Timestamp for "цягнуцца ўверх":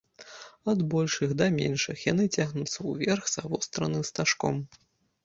2.37-3.29